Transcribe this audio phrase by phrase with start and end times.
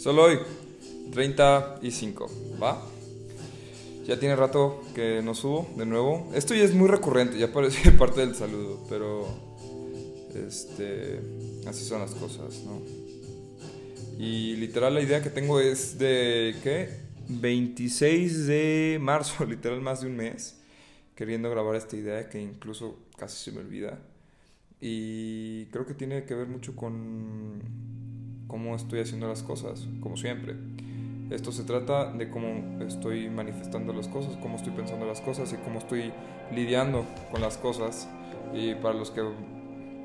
[0.00, 0.38] Solo hoy,
[1.12, 2.30] 35,
[2.62, 2.80] ¿va?
[4.06, 6.32] Ya tiene rato que no subo de nuevo.
[6.34, 9.28] Esto ya es muy recurrente, ya parece parte del saludo, pero
[10.34, 11.20] este
[11.66, 12.80] así son las cosas, ¿no?
[14.18, 16.88] Y literal la idea que tengo es de ¿qué?
[17.28, 20.62] 26 de marzo, literal más de un mes,
[21.14, 23.98] queriendo grabar esta idea que incluso casi se me olvida.
[24.80, 27.99] Y creo que tiene que ver mucho con
[28.50, 30.56] cómo estoy haciendo las cosas, como siempre.
[31.30, 35.56] Esto se trata de cómo estoy manifestando las cosas, cómo estoy pensando las cosas y
[35.58, 36.12] cómo estoy
[36.52, 38.08] lidiando con las cosas.
[38.52, 39.22] Y para los que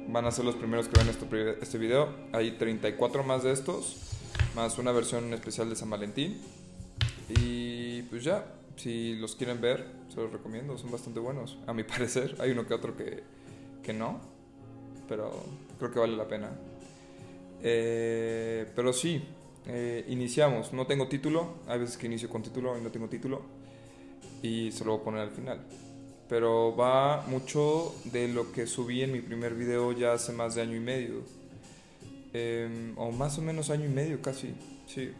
[0.09, 3.97] van a ser los primeros que ven este, este video, hay 34 más de estos,
[4.55, 6.39] más una versión especial de San Valentín.
[7.29, 11.84] Y pues ya, si los quieren ver, se los recomiendo, son bastante buenos, a mi
[11.84, 12.35] parecer.
[12.39, 13.23] Hay uno que otro que,
[13.81, 14.20] que no,
[15.09, 15.31] pero
[15.79, 16.51] creo que vale la pena.
[17.67, 19.23] Eh, pero sí,
[19.65, 20.71] eh, iniciamos.
[20.71, 21.55] No tengo título.
[21.67, 23.41] Hay veces que inicio con título y no tengo título.
[24.43, 25.65] Y se lo voy a poner al final.
[26.29, 30.62] Pero va mucho de lo que subí en mi primer video ya hace más de
[30.62, 31.23] año y medio.
[32.34, 34.53] Em, o más o menos año y medio casi.
[34.85, 35.12] Sí.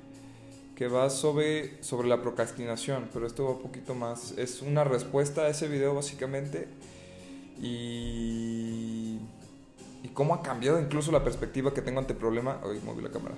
[0.76, 3.10] Que va sobre, sobre la procrastinación.
[3.12, 4.38] Pero esto va un poquito más.
[4.38, 6.68] Es una respuesta a ese video básicamente.
[7.60, 9.18] Y
[10.16, 12.60] cómo ha cambiado incluso la perspectiva que tengo ante el problema.
[12.64, 13.36] Hoy moví la cámara.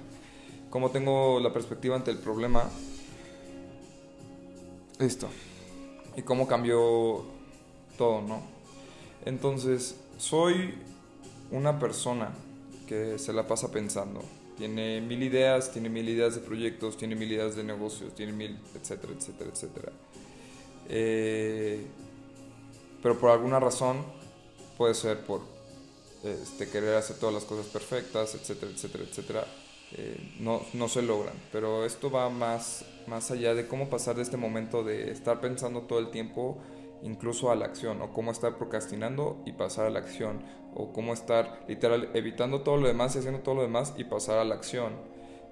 [0.70, 2.70] Cómo tengo la perspectiva ante el problema.
[5.00, 5.28] Listo.
[6.16, 7.25] Y cómo cambió
[7.98, 8.42] todo, ¿no?
[9.25, 10.75] Entonces, soy
[11.52, 12.30] una persona
[12.88, 14.22] que se la pasa pensando.
[14.58, 18.58] Tiene mil ideas, tiene mil ideas de proyectos, tiene mil ideas de negocios, tiene mil,
[18.75, 19.92] etcétera, etcétera, etcétera.
[20.89, 21.86] Eh,
[23.02, 23.98] pero por alguna razón,
[24.78, 25.57] puede ser por
[26.33, 29.45] este, querer hacer todas las cosas perfectas, etcétera, etcétera, etcétera,
[29.97, 31.36] eh, no, no se logran.
[31.52, 35.81] Pero esto va más, más allá de cómo pasar de este momento de estar pensando
[35.81, 36.58] todo el tiempo
[37.03, 40.42] incluso a la acción, o cómo estar procrastinando y pasar a la acción,
[40.73, 44.39] o cómo estar literal evitando todo lo demás y haciendo todo lo demás y pasar
[44.39, 44.93] a la acción.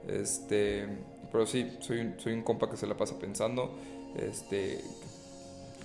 [0.08, 0.88] Este,
[1.32, 3.76] pero sí, soy un, soy un compa que se la pasa pensando,
[4.16, 4.82] este,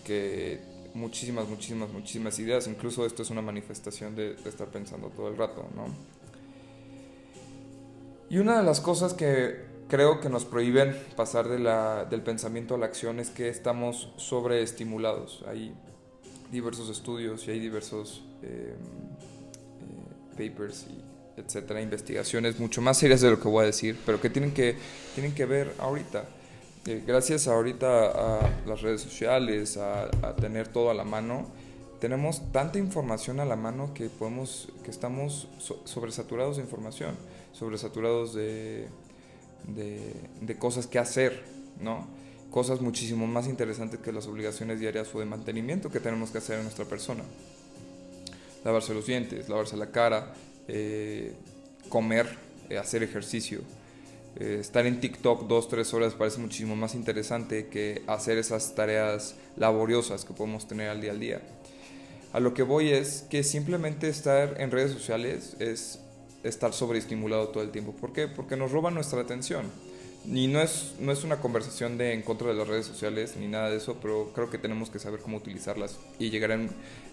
[0.05, 0.61] que
[0.95, 2.67] muchísimas, muchísimas, muchísimas ideas.
[2.67, 5.87] Incluso esto es una manifestación de, estar pensando todo el rato, ¿no?
[8.29, 12.87] Y una de las cosas que creo que nos prohíben pasar del pensamiento a la
[12.87, 15.45] acción es que estamos sobreestimulados.
[15.49, 15.75] Hay
[16.53, 18.75] diversos estudios y hay diversos eh,
[20.37, 24.21] eh, papers y etcétera, investigaciones mucho más serias de lo que voy a decir, pero
[24.21, 24.77] que tienen que,
[25.15, 26.25] tienen que ver ahorita
[26.85, 31.47] gracias ahorita a las redes sociales, a, tener todo a la mano,
[32.01, 35.49] tenemos tanta información a la mano que podemos, que estamos
[35.85, 37.15] sobresaturados de información,
[37.53, 38.89] sobresaturados de,
[39.69, 41.43] de, de, cosas que hacer,
[41.81, 42.07] ¿no?
[42.51, 46.57] Cosas muchísimo más interesantes que las obligaciones diarias o de mantenimiento que tenemos que hacer
[46.57, 47.23] en nuestra persona.
[48.65, 50.35] Lavarse los dientes, lavarse la cara,
[50.67, 51.35] eh,
[51.91, 52.27] comer,
[52.71, 53.61] eh, hacer ejercicio
[54.39, 59.35] eh, estar en TikTok dos, tres horas parece muchísimo más interesante que hacer esas tareas
[59.57, 61.41] laboriosas que podemos tener al día al día.
[62.33, 65.99] A lo que voy es que simplemente estar en redes sociales es
[66.45, 67.93] estar sobreestimulado todo el tiempo.
[67.93, 68.29] ¿Por qué?
[68.29, 69.67] Porque nos roban nuestra atención.
[70.27, 73.49] Y no es, no es una conversación de en contra de las redes sociales ni
[73.49, 76.53] nada de eso, pero creo que tenemos que saber cómo utilizarlas y llegar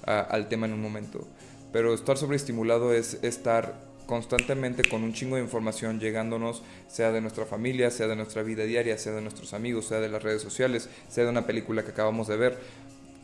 [0.06, 1.26] al tema en un momento.
[1.72, 7.46] Pero estar sobreestimulado es estar constantemente con un chingo de información llegándonos, sea de nuestra
[7.46, 10.90] familia, sea de nuestra vida diaria, sea de nuestros amigos, sea de las redes sociales,
[11.10, 12.58] sea de una película que acabamos de ver.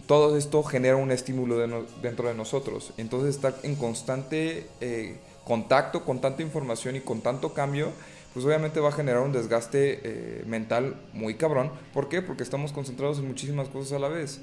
[0.06, 1.58] Todo esto genera un estímulo
[2.02, 2.94] dentro de nosotros.
[2.98, 7.92] Entonces estar en constante eh, contacto con tanta información y con tanto cambio,
[8.34, 11.72] pues obviamente va a generar un desgaste eh, mental muy cabrón.
[11.94, 12.22] ¿Por qué?
[12.22, 14.42] Porque estamos concentrados en muchísimas cosas a la vez.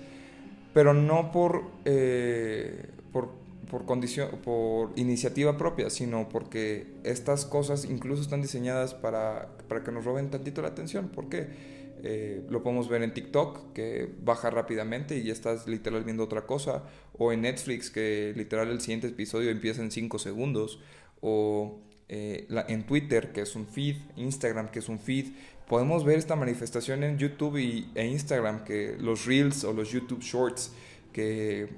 [0.73, 3.29] Pero no por, eh, por
[3.71, 10.31] por, iniciativa propia, sino porque estas cosas incluso están diseñadas para, para que nos roben
[10.31, 11.09] tantito la atención.
[11.09, 11.81] ¿Por qué?
[12.03, 16.47] Eh, lo podemos ver en TikTok, que baja rápidamente y ya estás literal viendo otra
[16.47, 16.85] cosa,
[17.19, 20.81] o en Netflix, que literal el siguiente episodio empieza en 5 segundos,
[21.21, 25.27] o eh, en Twitter, que es un feed, Instagram, que es un feed.
[25.69, 30.21] Podemos ver esta manifestación en YouTube y, e Instagram, que los Reels o los YouTube
[30.21, 30.73] Shorts,
[31.13, 31.69] que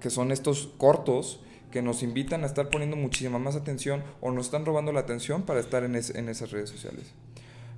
[0.00, 1.40] que son estos cortos
[1.70, 5.42] que nos invitan a estar poniendo muchísima más atención o nos están robando la atención
[5.42, 7.12] para estar en, esas redes sociales.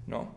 [0.06, 0.34] ¿No?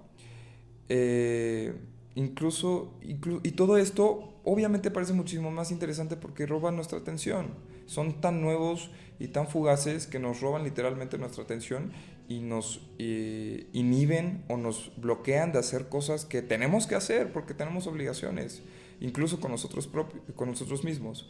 [0.90, 1.74] Eh,
[2.16, 7.50] incluso, y todo esto obviamente parece muchísimo más interesante porque roban nuestra atención.
[7.86, 11.92] Son tan nuevos y tan fugaces que nos roban literalmente nuestra atención
[12.28, 17.88] y nos inhiben o nos bloquean de hacer cosas que tenemos que hacer porque tenemos
[17.88, 18.64] obligaciones,
[19.00, 19.90] incluso con nosotros,
[20.36, 21.30] con nosotros mismos.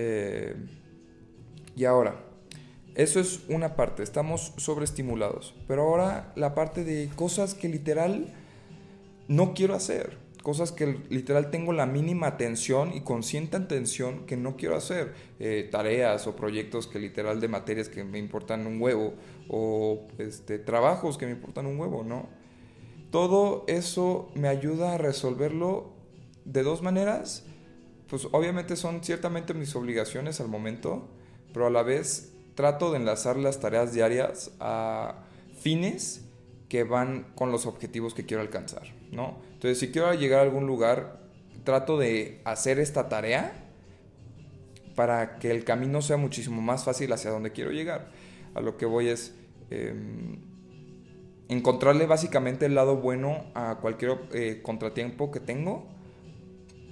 [0.00, 0.54] Eh,
[1.74, 2.24] y ahora,
[2.94, 8.32] eso es una parte, estamos sobreestimulados, pero ahora la parte de cosas que literal
[9.28, 14.56] no quiero hacer cosas que literal tengo la mínima atención y consciente atención que no
[14.56, 15.12] quiero hacer.
[15.38, 19.14] Eh, tareas o proyectos que literal de materias que me importan un huevo
[19.48, 22.28] o este, trabajos que me importan un huevo, ¿no?
[23.10, 25.92] Todo eso me ayuda a resolverlo
[26.44, 27.44] de dos maneras.
[28.08, 31.08] Pues obviamente son ciertamente mis obligaciones al momento,
[31.52, 35.24] pero a la vez trato de enlazar las tareas diarias a
[35.60, 36.24] fines
[36.68, 39.38] que van con los objetivos que quiero alcanzar, ¿no?
[39.54, 41.20] Entonces, si quiero llegar a algún lugar,
[41.64, 43.68] trato de hacer esta tarea
[44.94, 48.10] para que el camino sea muchísimo más fácil hacia donde quiero llegar.
[48.54, 49.34] A lo que voy es
[49.70, 50.40] em,
[51.48, 55.86] encontrarle básicamente el lado bueno a cualquier eh, contratiempo que tengo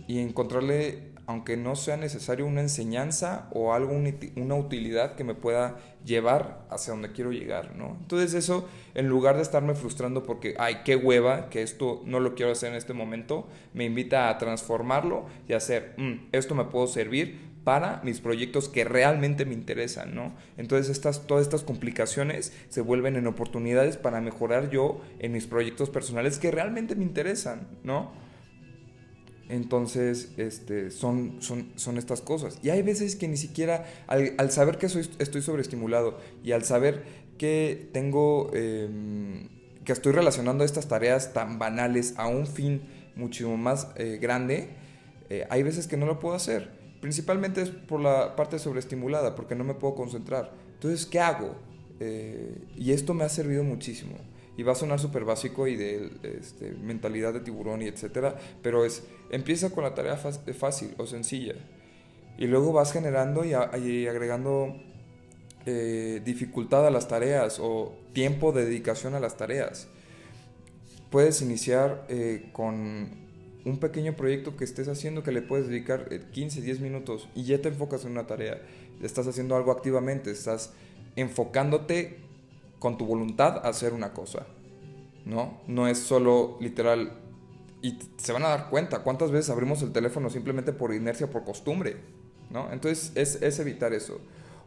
[0.06, 3.92] y encontrarle aunque no sea necesario una enseñanza o algo,
[4.36, 7.96] una utilidad que me pueda llevar hacia donde quiero llegar, ¿no?
[8.00, 12.34] Entonces eso, en lugar de estarme frustrando porque, ay, qué hueva, que esto no lo
[12.34, 16.86] quiero hacer en este momento, me invita a transformarlo y hacer, mm, esto me puedo
[16.86, 20.32] servir para mis proyectos que realmente me interesan, ¿no?
[20.56, 25.90] Entonces estas, todas estas complicaciones se vuelven en oportunidades para mejorar yo en mis proyectos
[25.90, 28.12] personales que realmente me interesan, ¿no?
[29.48, 32.58] Entonces, este, son, son, son estas cosas.
[32.62, 37.04] Y hay veces que ni siquiera, al, saber que estoy sobreestimulado y al saber
[37.38, 39.48] que tengo, em,
[39.84, 42.82] que estoy relacionando estas tareas tan banales a un fin
[43.14, 44.70] muchísimo más eh, grande,
[45.30, 46.70] eh, hay veces que no lo puedo hacer.
[47.00, 50.52] Principalmente es por la parte sobreestimulada, porque no me puedo concentrar.
[50.74, 51.54] Entonces, ¿qué hago?
[52.00, 54.16] Eh, y esto me ha servido muchísimo
[54.56, 58.84] y va a sonar súper básico y de este, mentalidad de tiburón y etcétera, pero
[58.84, 61.54] es, empieza con la tarea fácil o sencilla
[62.38, 64.76] y luego vas generando y, agregando
[65.64, 69.88] eh, dificultad a las tareas o tiempo de dedicación a las tareas.
[71.10, 73.26] Puedes iniciar eh, con
[73.64, 77.44] un pequeño proyecto que estés haciendo que le puedes dedicar 15, eh, 10 minutos y
[77.44, 78.60] ya te enfocas en una tarea.
[79.02, 80.72] Estás haciendo algo activamente, estás
[81.16, 82.25] enfocándote
[82.78, 84.46] con tu voluntad hacer una cosa.
[85.24, 85.60] ¿No?
[85.66, 87.12] No es solo literal.
[87.82, 91.44] Y se van a dar cuenta cuántas veces abrimos el teléfono simplemente por inercia, por
[91.44, 91.96] costumbre.
[92.50, 92.72] ¿No?
[92.72, 94.20] Entonces es, evitar eso.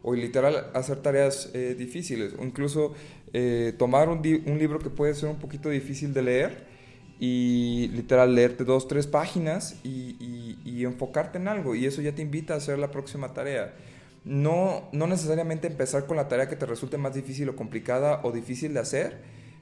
[0.04, 2.34] O literal hacer tareas eh, difíciles.
[2.38, 2.94] O incluso
[3.34, 6.68] eh, tomar un, libro que puede ser un poquito difícil de leer
[7.20, 11.76] y literal leerte dos, tres páginas y, enfocarte en algo.
[11.76, 13.74] Y eso ya te invita a hacer la próxima tarea
[14.30, 18.32] no, no necesariamente empezar con la tarea que te resulte más difícil o complicada o
[18.32, 19.18] difícil de hacer,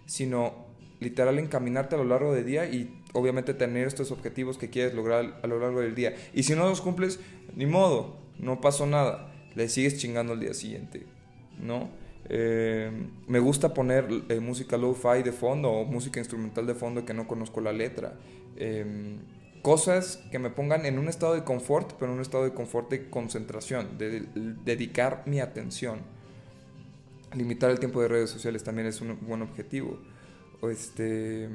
[0.06, 0.68] sino
[1.00, 5.40] literal encaminarte a lo largo del día y obviamente tener estos objetivos que quieres lograr
[5.42, 6.16] a lo largo del día.
[6.34, 7.22] Y si no los cumples,
[7.56, 11.06] ni modo, no pasó nada, le sigues chingando el día siguiente,
[11.62, 11.90] ¿no?
[12.28, 12.92] Eh,
[13.26, 17.26] me gusta poner eh, música lo-fi de fondo o música instrumental de fondo que no
[17.26, 18.16] conozco la letra.
[18.58, 19.16] Eh,
[19.62, 22.90] cosas que me pongan en un estado de confort, pero en un estado de confort
[22.90, 24.26] de concentración, de,
[24.64, 26.00] dedicar mi atención.
[27.34, 30.00] Limitar el tiempo de redes sociales también es un buen objetivo.
[30.64, 31.50] Este,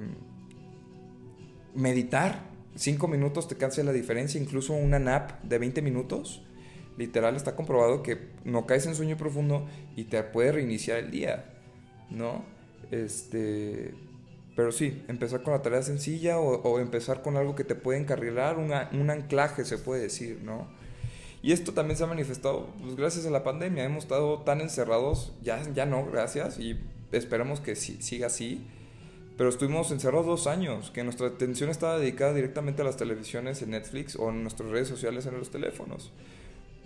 [1.74, 2.44] meditar,
[2.74, 6.42] cinco minutos te cansa la diferencia, incluso una nap de 20 minutos,
[6.98, 9.66] literal está comprobado que no caes en sueño profundo
[9.96, 11.46] y te puede reiniciar el día,
[12.10, 12.44] ¿no?
[12.90, 13.94] Este,
[14.54, 18.58] pero sí, empezar con la tarea sencilla o, empezar con algo que te puede encarrilar,
[18.58, 20.66] un anclaje se puede decir, ¿no?
[21.42, 23.84] Y esto también se ha manifestado pues, gracias a la pandemia.
[23.84, 26.78] Hemos estado tan encerrados, ya, ya no, gracias, y
[27.10, 28.64] esperemos que siga así.
[29.36, 33.70] Pero estuvimos encerrados dos años, que nuestra atención estaba dedicada directamente a las televisiones en
[33.70, 36.12] Netflix o en nuestras redes sociales en los teléfonos.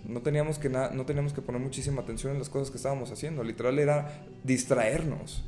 [0.07, 3.43] No teníamos que, no teníamos que poner muchísima atención en las cosas que estábamos haciendo.
[3.43, 5.45] Literal era distraernos,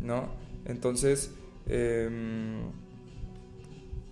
[0.00, 0.30] ¿no?
[0.66, 1.32] Entonces,
[1.66, 2.70] em,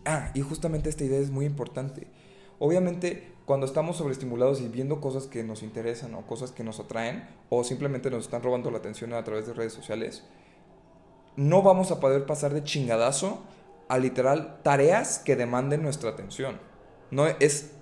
[0.04, 2.06] ah, y justamente esta idea es muy importante.
[2.58, 7.28] Obviamente, cuando estamos sobreestimulados y viendo cosas que nos interesan o cosas que nos atraen
[7.50, 10.24] o simplemente nos están robando la atención a través de redes sociales,
[11.36, 13.42] no vamos a poder pasar de chingadazo
[13.88, 16.58] a literal tareas que demanden nuestra atención.
[17.10, 17.72] No es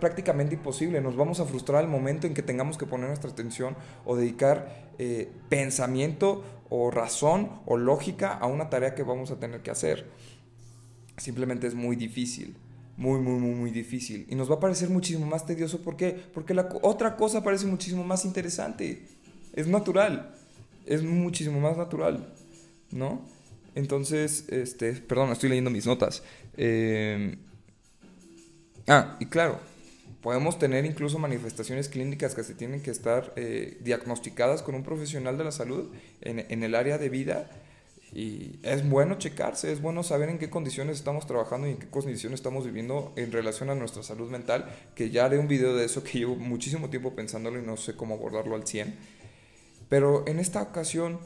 [0.00, 1.00] prácticamente imposible.
[1.00, 4.90] Nos vamos a frustrar al momento en que tengamos que poner nuestra atención o dedicar
[4.98, 10.06] eh, pensamiento o razón o lógica a una tarea que vamos a tener que hacer.
[11.18, 12.56] Simplemente es muy difícil.
[12.96, 14.26] Muy, muy, muy, muy difícil.
[14.28, 15.82] Y nos va a parecer muchísimo más tedioso.
[15.82, 16.10] ¿Por qué?
[16.32, 19.06] Porque la otra cosa parece muchísimo más interesante.
[19.52, 20.34] Es natural.
[20.86, 22.32] es muchísimo más natural,
[22.90, 23.26] ¿no?
[23.74, 26.22] Entonces, este, perdón, estoy leyendo mis notas.
[26.56, 27.36] Eh,
[28.88, 29.60] ah, y claro,
[30.22, 35.38] podemos tener incluso manifestaciones clínicas que se tienen que estar eh, diagnosticadas con un profesional
[35.38, 37.50] de la salud en, en, el área de vida.
[38.12, 41.88] Y es bueno checarse, es bueno saber en qué condiciones estamos trabajando y en qué
[41.88, 45.84] condiciones estamos viviendo en relación a nuestra salud mental, que ya haré un video de
[45.84, 48.96] eso que llevo muchísimo tiempo pensándolo y no sé cómo abordarlo al 100.
[49.88, 51.20] Pero en esta ocasión,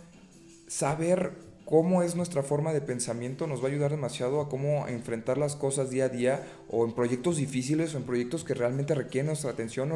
[0.68, 1.32] saber
[1.64, 5.56] cómo es nuestra forma de pensamiento nos va a ayudar demasiado a cómo enfrentar las
[5.56, 9.50] cosas día a día o en proyectos difíciles o en proyectos que realmente requieren nuestra
[9.50, 9.92] atención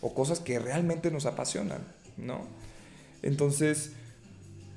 [0.00, 1.82] o, cosas que realmente nos apasionan,
[2.16, 2.46] ¿no?
[3.22, 3.92] Entonces,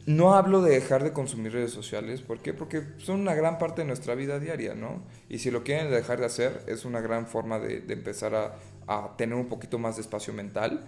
[0.06, 2.53] no hablo de dejar de consumir redes sociales, ¿por qué?
[2.53, 5.01] Porque son una gran parte de nuestra vida diaria, ¿no?
[5.29, 8.56] Y si lo quieren dejar de hacer, es una gran forma de, de empezar a,
[8.88, 10.86] a tener un poquito más de espacio mental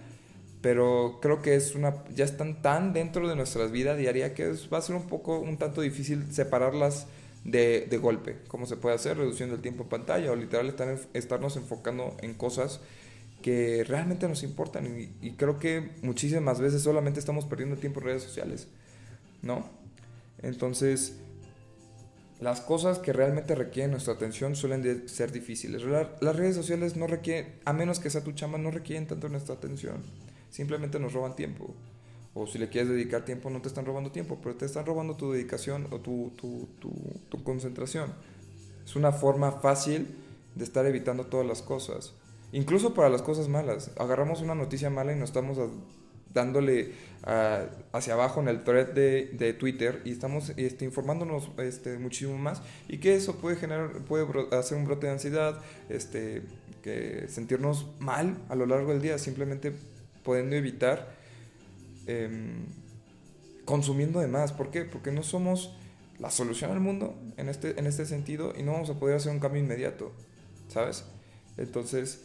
[0.62, 4.78] pero creo que es una ya están tan dentro de nuestras vidas diaria que va
[4.78, 7.06] a ser un poco un tanto difícil separarlas
[7.44, 8.36] de, de, golpe.
[8.48, 12.34] Como se puede hacer reduciendo el tiempo en pantalla o literal estar, estarnos enfocando en
[12.34, 12.80] cosas
[13.40, 14.86] que realmente nos importan.
[15.00, 18.68] Y, y, creo que muchísimas veces solamente estamos perdiendo tiempo en redes sociales
[19.40, 19.64] no
[20.42, 21.16] entonces
[22.40, 25.82] las cosas que realmente requieren nuestra atención suelen ser difíciles.
[25.82, 29.54] Las redes sociales no requieren a menos que sea tu chama no requieren tanto nuestra
[29.54, 30.02] atención
[30.50, 31.74] simplemente nos roban tiempo.
[32.34, 35.16] O si le quieres dedicar tiempo, no te están robando tiempo, pero te están robando
[35.16, 36.68] tu dedicación o tu, tu,
[37.28, 38.12] tu, concentración.
[38.84, 40.06] Es una forma fácil
[40.54, 42.12] de estar evitando todas las cosas.
[42.52, 43.90] Incluso para las cosas malas.
[43.98, 45.58] Agarramos una noticia mala y nos estamos
[46.32, 46.92] dándole
[47.92, 52.62] hacia abajo en el thread de, de Twitter y estamos este, informándonos este, muchísimo más
[52.88, 54.26] y que eso puede generar puede
[54.56, 56.42] hacer un brote de ansiedad este
[56.82, 59.72] que sentirnos mal a lo largo del día simplemente
[60.22, 61.14] pudiendo evitar
[62.06, 62.66] em,
[63.64, 64.52] consumiendo de más.
[64.52, 64.84] ¿Por qué?
[64.84, 65.74] Porque no somos
[66.18, 69.32] la solución al mundo en este, en este sentido y no vamos a poder hacer
[69.32, 70.12] un cambio inmediato,
[70.68, 71.04] ¿sabes?
[71.56, 72.20] Entonces,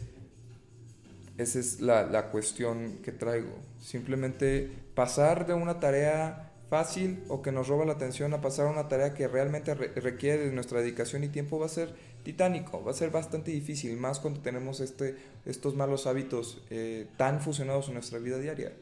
[1.38, 3.54] esa es la, la cuestión que traigo.
[3.82, 8.70] Simplemente pasar de una tarea fácil o que nos roba la atención a pasar a
[8.70, 11.94] una tarea que realmente requiere de nuestra dedicación y tiempo va a ser
[12.26, 15.14] titánico, va a ser bastante difícil, más cuando tenemos este,
[15.44, 18.72] estos malos hábitos eh, tan fusionados en nuestra vida diaria.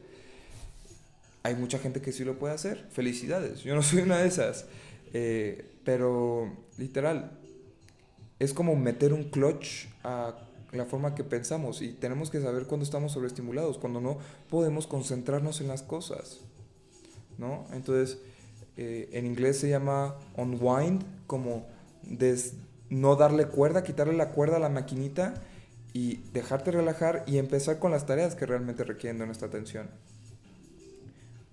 [1.42, 4.64] Hay mucha gente que sí lo puede hacer, felicidades, yo no soy una de esas,
[5.12, 7.38] eh, pero literal,
[8.38, 10.38] es como meter un clutch a
[10.72, 14.16] la forma que pensamos y tenemos que saber cuando estamos sobreestimulados, cuando no
[14.48, 16.40] podemos concentrarnos en las cosas,
[17.36, 17.66] ¿no?
[17.74, 18.16] Entonces,
[18.78, 21.66] eh, en inglés se llama unwind, como
[22.02, 22.54] des
[22.90, 25.34] no darle cuerda, quitarle la cuerda a la maquinita
[25.92, 29.88] y dejarte relajar y empezar con las tareas que realmente requieren de nuestra atención.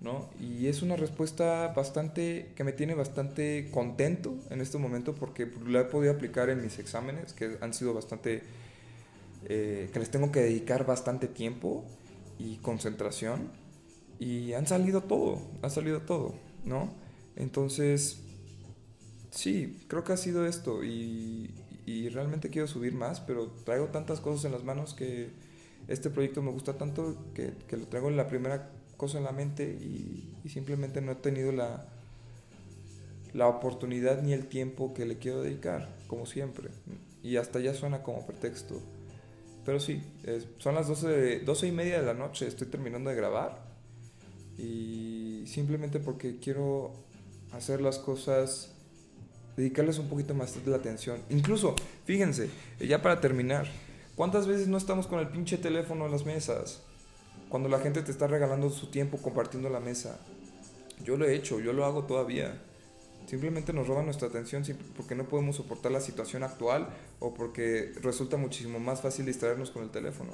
[0.00, 0.28] ¿No?
[0.40, 5.82] Y es una respuesta bastante que me tiene bastante contento en este momento porque la
[5.82, 8.42] he podido aplicar en mis exámenes que han sido bastante
[9.44, 11.84] eh, que les tengo que dedicar bastante tiempo
[12.38, 13.50] y concentración
[14.18, 16.34] y han salido todo, ha salido todo,
[16.64, 16.92] ¿no?
[17.36, 18.21] Entonces
[19.32, 21.50] sí, creo que ha sido esto y,
[22.12, 25.30] realmente quiero subir más, pero traigo tantas cosas en las manos que
[25.88, 29.64] este proyecto me gusta tanto que, lo traigo en la primera cosa en la mente
[29.64, 31.86] y, simplemente no he tenido la,
[33.32, 36.70] la oportunidad ni el tiempo que le quiero dedicar, como siempre.
[37.22, 38.80] Y hasta ya suena como pretexto.
[39.64, 40.02] Pero sí,
[40.58, 43.62] son las 12, 12 y media de la noche, estoy terminando de grabar.
[44.58, 46.92] Y simplemente porque quiero
[47.52, 48.71] hacer las cosas
[49.56, 51.20] dedicarles un poquito más de la atención.
[51.30, 53.66] Incluso, fíjense, ya para terminar,
[54.16, 56.80] ¿cuántas veces no estamos con el pinche teléfono en las mesas?
[57.48, 60.18] Cuando la gente te está regalando su tiempo compartiendo la mesa.
[61.04, 62.60] Yo lo he hecho, yo lo hago todavía.
[63.26, 64.64] Simplemente nos roban nuestra atención
[64.96, 66.88] porque no podemos soportar la situación actual
[67.20, 70.32] o porque resulta muchísimo más fácil distraernos con el teléfono.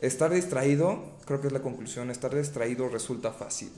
[0.00, 3.70] Estar distraído, creo que es la conclusión, estar distraído resulta fácil.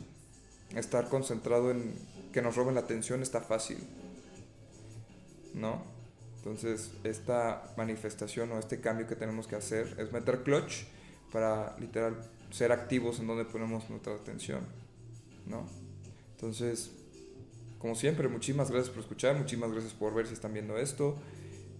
[0.74, 1.94] Estar concentrado en
[2.32, 3.78] que nos roben la atención está fácil.
[5.54, 5.82] ¿No?
[6.36, 10.84] Entonces, esta manifestación o este cambio que tenemos que hacer es meter clutch
[11.32, 12.16] para literal
[12.50, 14.60] ser activos en donde ponemos nuestra atención.
[15.46, 15.66] ¿No?
[16.32, 16.90] Entonces,
[17.78, 21.16] como siempre, muchísimas gracias por escuchar, muchísimas gracias por ver si están viendo esto.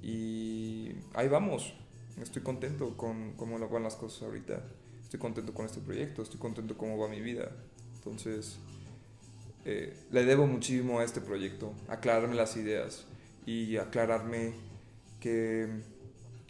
[0.03, 1.75] Y ahí vamos.
[2.21, 4.63] Estoy contento con cómo van las cosas ahorita.
[5.03, 7.51] Estoy contento con este proyecto, estoy contento con cómo va mi vida.
[7.97, 8.59] Entonces,
[9.65, 13.05] eh, le debo muchísimo a este proyecto, aclararme las ideas
[13.47, 14.53] y aclararme
[15.21, 15.69] que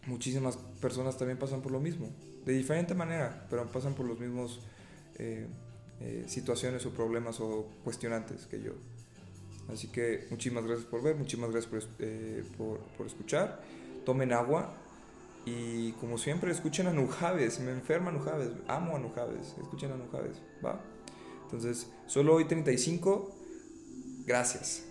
[0.06, 2.10] muchísimas personas también pasan por lo mismo,
[2.44, 4.60] de diferente manera, pero pasan por los mismos,
[5.16, 5.46] eh,
[6.00, 8.72] eh, situaciones o problemas o cuestionantes que yo.
[9.72, 11.82] Así que muchísimas gracias por ver, muchísimas gracias por,
[12.56, 13.60] por, por escuchar.
[14.06, 14.74] Tomen agua,
[15.48, 17.60] y como siempre, escuchen a Nujaves.
[17.60, 18.50] Me enferma Nujaves.
[18.66, 19.54] Amo a Nujaves.
[19.60, 20.42] Escuchen a Nujaves.
[20.64, 20.80] ¿Va?
[21.48, 23.34] Entonces, solo hoy 35.
[24.26, 24.82] Gracias.